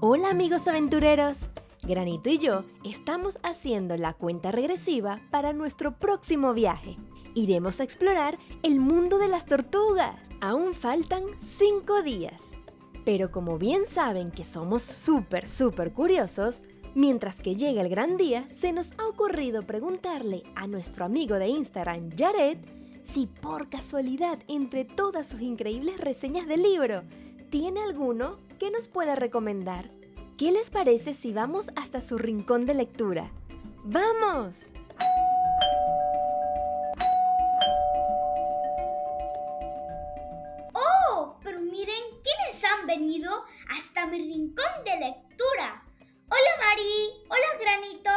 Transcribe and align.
Hola 0.00 0.30
amigos 0.30 0.68
aventureros. 0.68 1.48
Granito 1.82 2.30
y 2.30 2.38
yo 2.38 2.62
estamos 2.84 3.38
haciendo 3.42 3.96
la 3.96 4.12
cuenta 4.12 4.52
regresiva 4.52 5.20
para 5.32 5.52
nuestro 5.52 5.98
próximo 5.98 6.54
viaje. 6.54 6.96
Iremos 7.34 7.80
a 7.80 7.84
explorar 7.84 8.38
el 8.62 8.78
mundo 8.78 9.18
de 9.18 9.26
las 9.26 9.44
tortugas. 9.44 10.16
Aún 10.40 10.74
faltan 10.74 11.24
5 11.40 12.02
días. 12.02 12.52
Pero 13.04 13.32
como 13.32 13.58
bien 13.58 13.86
saben 13.86 14.30
que 14.30 14.44
somos 14.44 14.82
súper, 14.82 15.48
súper 15.48 15.92
curiosos, 15.92 16.62
mientras 16.94 17.40
que 17.40 17.56
llega 17.56 17.82
el 17.82 17.88
gran 17.88 18.16
día, 18.16 18.46
se 18.54 18.72
nos 18.72 18.92
ha 18.98 19.06
ocurrido 19.06 19.62
preguntarle 19.62 20.42
a 20.54 20.66
nuestro 20.66 21.04
amigo 21.04 21.36
de 21.36 21.48
Instagram, 21.48 22.10
Jared, 22.16 22.58
si 23.04 23.26
por 23.26 23.68
casualidad 23.68 24.38
entre 24.48 24.84
todas 24.84 25.28
sus 25.28 25.40
increíbles 25.42 25.98
reseñas 25.98 26.46
del 26.46 26.62
libro, 26.62 27.02
tiene 27.50 27.80
alguno 27.80 28.38
que 28.58 28.70
nos 28.70 28.88
pueda 28.88 29.14
recomendar. 29.14 29.90
¿Qué 30.36 30.50
les 30.50 30.70
parece 30.70 31.14
si 31.14 31.32
vamos 31.32 31.70
hasta 31.76 32.00
su 32.00 32.18
rincón 32.18 32.66
de 32.66 32.74
lectura? 32.74 33.30
¡Vamos! 33.84 34.72
¡Oh! 40.72 41.36
Pero 41.44 41.60
miren 41.60 42.02
quiénes 42.22 42.64
han 42.64 42.86
venido 42.86 43.30
hasta 43.76 44.06
mi 44.06 44.18
rincón 44.18 44.84
de 44.84 44.98
lectura. 44.98 45.23
Hola 47.28 47.58
Granito. 47.58 48.10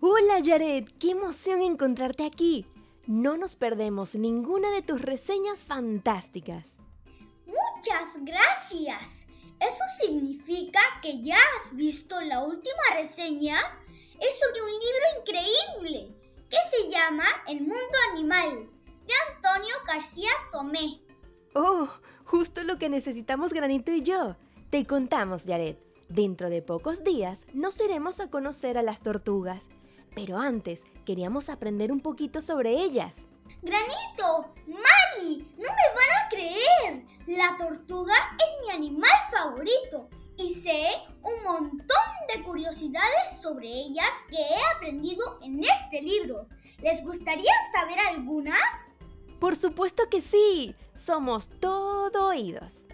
Hola 0.00 0.40
Jared, 0.44 0.88
qué 0.98 1.10
emoción 1.12 1.62
encontrarte 1.62 2.24
aquí. 2.24 2.66
No 3.06 3.36
nos 3.36 3.56
perdemos 3.56 4.14
ninguna 4.14 4.70
de 4.70 4.82
tus 4.82 5.00
reseñas 5.00 5.62
fantásticas. 5.62 6.78
Muchas 7.46 8.24
gracias. 8.24 9.28
¿Eso 9.60 9.84
significa 10.00 10.80
que 11.02 11.22
ya 11.22 11.36
has 11.36 11.74
visto 11.74 12.20
la 12.20 12.44
última 12.44 12.82
reseña? 12.94 13.56
Es 14.20 14.40
sobre 14.40 14.62
un 14.62 14.68
libro 14.68 15.20
increíble 15.20 16.14
que 16.50 16.56
se 16.70 16.90
llama 16.90 17.24
El 17.46 17.60
mundo 17.60 17.96
animal 18.12 18.68
de 19.06 19.14
Antonio 19.34 19.74
García 19.86 20.30
Tomé. 20.52 21.00
Oh, 21.54 21.88
justo 22.24 22.62
lo 22.62 22.78
que 22.78 22.88
necesitamos 22.88 23.52
Granito 23.52 23.90
y 23.92 24.02
yo. 24.02 24.36
Te 24.70 24.86
contamos, 24.86 25.44
Jared. 25.46 25.76
Dentro 26.08 26.48
de 26.48 26.62
pocos 26.62 27.04
días 27.04 27.46
nos 27.52 27.80
iremos 27.80 28.18
a 28.20 28.30
conocer 28.30 28.78
a 28.78 28.82
las 28.82 29.02
tortugas. 29.02 29.68
Pero 30.14 30.38
antes 30.38 30.84
queríamos 31.04 31.50
aprender 31.50 31.92
un 31.92 32.00
poquito 32.00 32.40
sobre 32.40 32.72
ellas. 32.82 33.28
Granito, 33.60 34.54
Mari, 34.66 35.52
no 35.56 35.64
me 35.64 35.68
van 35.68 36.24
a 36.24 36.28
creer. 36.30 37.04
La 37.26 37.56
tortuga 37.58 38.14
es 38.38 38.66
mi 38.66 38.74
animal 38.74 39.10
favorito 39.30 40.08
y 40.38 40.54
sé 40.54 40.88
un 41.22 41.42
montón 41.44 41.86
de 42.34 42.42
curiosidades 42.42 43.40
sobre 43.42 43.68
ellas 43.68 44.14
que 44.30 44.38
he 44.38 44.76
aprendido 44.76 45.38
en 45.42 45.62
este 45.62 46.00
libro. 46.00 46.48
¿Les 46.80 47.02
gustaría 47.04 47.52
saber 47.72 47.98
algunas? 47.98 48.94
Por 49.38 49.56
supuesto 49.56 50.08
que 50.08 50.22
sí. 50.22 50.74
Somos 50.94 51.48
todo 51.60 52.28
oídos. 52.28 52.86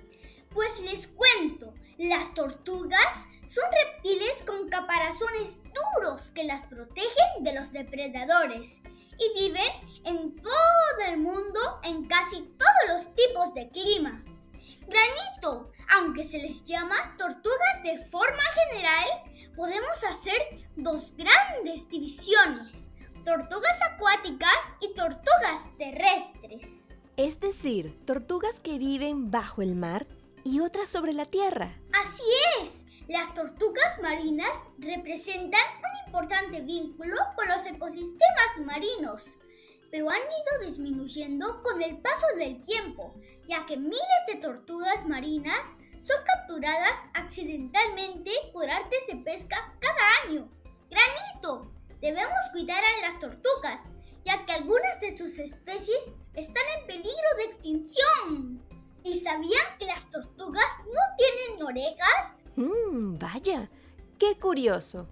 Pues 0.53 0.81
les 0.81 1.07
cuento, 1.07 1.75
las 1.99 2.35
tortugas 2.35 3.29
son 3.47 3.65
reptiles 3.71 4.43
con 4.47 4.69
caparazones 4.69 5.63
duros 5.97 6.31
que 6.33 6.45
las 6.45 6.65
protegen 6.65 7.43
de 7.43 7.55
los 7.55 7.73
depredadores 7.73 8.81
y 9.19 9.39
viven 9.39 9.73
en 10.05 10.35
todo 10.37 11.09
el 11.09 11.19
mundo 11.19 11.61
en 11.85 12.07
casi 12.07 12.43
todos 12.59 12.93
los 12.93 13.15
tipos 13.15 13.55
de 13.55 13.69
clima. 13.69 14.25
Granito, 14.87 15.71
aunque 15.97 16.25
se 16.25 16.39
les 16.39 16.65
llama 16.65 17.17
tortugas 17.17 17.83
de 17.85 18.05
forma 18.07 18.43
general, 18.69 19.55
podemos 19.57 20.05
hacer 20.05 20.37
dos 20.77 21.15
grandes 21.17 21.89
divisiones, 21.89 22.91
tortugas 23.25 23.81
acuáticas 23.93 24.75
y 24.81 24.93
tortugas 24.95 25.77
terrestres. 25.79 26.89
Es 27.17 27.39
decir, 27.41 27.97
tortugas 28.05 28.59
que 28.59 28.79
viven 28.79 29.31
bajo 29.31 29.63
el 29.63 29.77
mar 29.77 30.07
y 30.45 30.61
otras 30.61 30.89
sobre 30.89 31.13
la 31.13 31.27
tierra. 31.27 31.77
Así 31.93 32.23
es, 32.63 32.85
las 33.09 33.35
tortugas 33.35 34.01
marinas 34.03 34.69
representan 34.79 35.61
un 35.79 36.07
importante 36.07 36.61
vínculo 36.61 37.17
con 37.37 37.49
los 37.49 37.67
ecosistemas 37.67 38.65
marinos, 38.65 39.37
pero 39.91 40.11
han 40.11 40.17
ido 40.17 40.67
disminuyendo 40.67 41.63
con 41.63 41.83
el 41.83 41.99
paso 41.99 42.27
del 42.37 42.63
tiempo, 42.63 43.15
ya 43.49 43.67
que 43.67 43.77
miles 43.77 44.01
de 44.27 44.37
tortugas 44.37 45.07
marinas 45.07 45.77
son 46.03 46.17
capturadas 46.25 46.99
accidentalmente 47.15 48.31
por 48.53 48.71
artes 48.71 49.07
de 49.09 49.17
pesca 49.17 49.57
cada 49.81 50.03
año. 50.25 50.49
Granito, 50.91 51.73
debemos 52.01 52.51
cuidar 52.53 52.83
a 52.85 53.09
las 53.09 53.19
tortugas, 53.19 53.81
ya 54.25 54.45
que 54.45 54.53
algunas 54.53 55.01
de 55.01 55.17
sus 55.17 55.39
especies 55.39 56.13
están 56.35 56.63
en 56.79 56.87
peligro 56.87 57.29
de 57.39 57.45
extinción. 57.45 58.63
¿Y 59.03 59.19
sabían 59.19 59.74
vaya, 63.45 63.69
qué 64.19 64.39
curioso. 64.39 65.07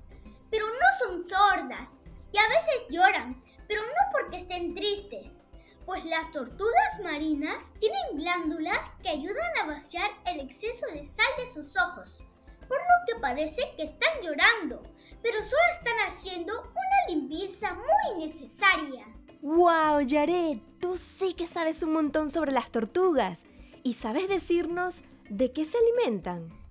Pero 0.51 0.67
no 0.67 1.07
son 1.07 1.23
sordas 1.23 2.03
y 2.33 2.39
a 2.39 2.49
veces 2.49 2.87
lloran, 2.89 3.43
pero 3.69 3.83
no 3.83 4.13
porque 4.13 4.39
estén 4.39 4.75
tristes. 4.75 5.45
Pues 5.85 6.05
las 6.05 6.31
tortugas 6.31 7.01
marinas 7.03 7.75
tienen 7.79 8.17
glándulas 8.17 8.91
que 9.03 9.11
ayudan 9.11 9.59
a 9.61 9.67
vaciar 9.67 10.11
el 10.27 10.41
exceso 10.41 10.87
de 10.93 11.05
sal 11.05 11.27
de 11.39 11.47
sus 11.47 11.77
ojos, 11.77 12.23
por 12.69 12.79
lo 12.79 13.07
que 13.07 13.21
parece 13.21 13.63
que 13.77 13.83
están 13.83 14.21
llorando, 14.23 14.83
pero 15.23 15.43
solo 15.43 15.63
están 15.77 15.99
haciendo 16.07 16.61
una 16.61 17.15
limpieza 17.15 17.75
muy 17.75 18.25
necesaria. 18.25 19.07
¡Wow, 19.43 20.07
Jared! 20.09 20.59
Tú 20.81 20.97
sí 20.97 21.35
que 21.35 21.47
sabes 21.47 21.83
un 21.83 21.93
montón 21.93 22.31
sobre 22.31 22.53
las 22.53 22.71
tortugas. 22.71 23.45
¿Y 23.83 23.95
sabes 23.95 24.29
decirnos 24.29 25.03
de 25.29 25.53
qué 25.53 25.65
se 25.65 25.77
alimentan? 25.77 26.63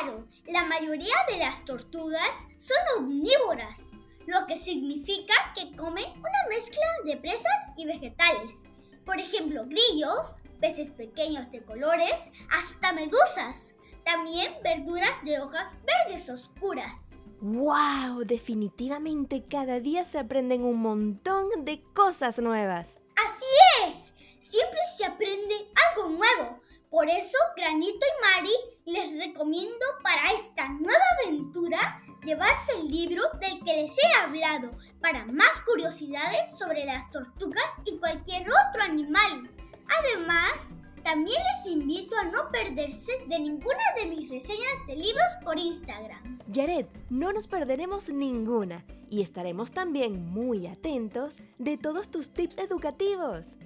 Claro, 0.00 0.28
la 0.46 0.64
mayoría 0.64 1.14
de 1.28 1.38
las 1.38 1.64
tortugas 1.64 2.46
son 2.56 2.76
omnívoras, 2.98 3.90
lo 4.26 4.46
que 4.46 4.56
significa 4.56 5.34
que 5.56 5.74
comen 5.76 6.04
una 6.18 6.48
mezcla 6.48 6.84
de 7.04 7.16
presas 7.16 7.72
y 7.76 7.84
vegetales. 7.84 8.68
Por 9.04 9.18
ejemplo, 9.18 9.64
grillos, 9.66 10.40
peces 10.60 10.90
pequeños 10.90 11.50
de 11.50 11.64
colores, 11.64 12.30
hasta 12.50 12.92
medusas. 12.92 13.74
También 14.04 14.54
verduras 14.62 15.24
de 15.24 15.40
hojas 15.40 15.76
verdes 15.84 16.30
oscuras. 16.30 17.22
¡Wow! 17.40 18.24
Definitivamente 18.24 19.44
cada 19.50 19.80
día 19.80 20.04
se 20.04 20.20
aprenden 20.20 20.62
un 20.62 20.76
montón 20.76 21.64
de 21.64 21.82
cosas 21.92 22.38
nuevas. 22.38 23.00
Así 23.26 23.88
es, 23.88 24.14
siempre 24.38 24.78
se 24.96 25.06
aprende 25.06 25.68
algo 25.90 26.10
nuevo. 26.10 26.60
Por 26.90 27.08
eso, 27.10 27.36
Granito 27.54 27.98
y 27.98 28.22
Mari 28.22 28.54
les 28.86 29.12
recomiendo 29.18 29.84
para 30.02 30.32
esta 30.32 30.68
nueva 30.70 31.04
aventura 31.22 32.02
llevarse 32.24 32.72
el 32.80 32.90
libro 32.90 33.22
del 33.40 33.62
que 33.62 33.82
les 33.82 33.96
he 33.98 34.16
hablado 34.22 34.70
para 35.00 35.26
más 35.26 35.60
curiosidades 35.66 36.58
sobre 36.58 36.86
las 36.86 37.10
tortugas 37.10 37.72
y 37.84 37.98
cualquier 37.98 38.46
otro 38.48 38.82
animal. 38.82 39.50
Además, 39.98 40.78
también 41.04 41.40
les 41.42 41.72
invito 41.72 42.16
a 42.16 42.24
no 42.24 42.50
perderse 42.50 43.12
de 43.28 43.38
ninguna 43.38 43.82
de 43.96 44.06
mis 44.06 44.30
reseñas 44.30 44.86
de 44.86 44.96
libros 44.96 45.28
por 45.44 45.58
Instagram. 45.58 46.38
Jared, 46.52 46.86
no 47.10 47.32
nos 47.32 47.48
perderemos 47.48 48.08
ninguna 48.08 48.84
y 49.10 49.20
estaremos 49.20 49.72
también 49.72 50.24
muy 50.24 50.66
atentos 50.66 51.42
de 51.58 51.76
todos 51.76 52.10
tus 52.10 52.30
tips 52.30 52.56
educativos. 52.58 53.56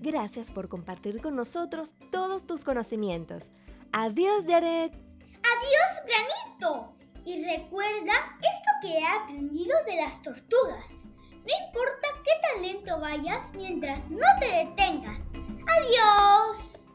Gracias 0.00 0.50
por 0.50 0.68
compartir 0.68 1.20
con 1.20 1.34
nosotros 1.34 1.94
todos 2.12 2.46
tus 2.46 2.64
conocimientos. 2.64 3.50
Adiós, 3.92 4.44
Jared. 4.46 4.92
Adiós, 4.92 5.92
Granito. 6.06 6.94
Y 7.24 7.44
recuerda 7.44 8.12
esto 8.40 8.70
que 8.80 8.98
he 8.98 9.06
aprendido 9.06 9.76
de 9.86 9.96
las 9.96 10.22
tortugas. 10.22 11.06
No 11.30 11.66
importa 11.66 12.08
qué 12.24 12.32
talento 12.52 13.00
vayas 13.00 13.52
mientras 13.54 14.10
no 14.10 14.26
te 14.40 14.46
detengas. 14.46 15.32
Adiós. 15.66 16.86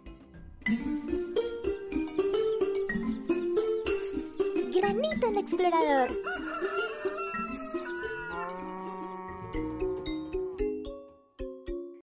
Granito 4.74 5.28
el 5.28 5.38
explorador. 5.38 6.12